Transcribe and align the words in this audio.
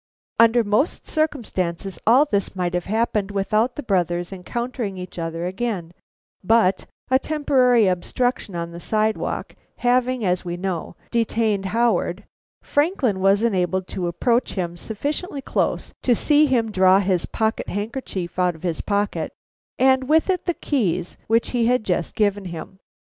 Under 0.39 0.63
most 0.63 1.07
circumstances 1.07 1.99
all 2.07 2.25
this 2.25 2.55
might 2.55 2.73
have 2.73 2.85
happened 2.85 3.29
without 3.29 3.75
the 3.75 3.83
brothers 3.83 4.33
encountering 4.33 4.97
each 4.97 5.19
other 5.19 5.45
again, 5.45 5.91
but 6.43 6.87
a 7.11 7.19
temporary 7.19 7.85
obstruction 7.85 8.55
on 8.55 8.71
the 8.71 8.79
sidewalk 8.79 9.53
having, 9.77 10.25
as 10.25 10.43
we 10.43 10.57
know, 10.57 10.95
detained 11.11 11.65
Howard, 11.65 12.23
Franklin 12.63 13.19
was 13.19 13.43
enabled 13.43 13.85
to 13.89 14.07
approach 14.07 14.53
him 14.53 14.75
sufficiently 14.75 15.39
close 15.39 15.93
to 16.01 16.15
see 16.15 16.47
him 16.47 16.71
draw 16.71 16.97
his 16.99 17.27
pocket 17.27 17.69
handkerchief 17.69 18.39
out 18.39 18.55
of 18.55 18.63
his 18.63 18.81
pocket, 18.81 19.31
and 19.77 20.09
with 20.09 20.31
it 20.31 20.45
the 20.47 20.55
keys 20.55 21.15
which 21.27 21.49
he 21.51 21.67
had 21.67 21.83
just 21.83 22.15
given 22.15 22.45
him. 22.45 22.79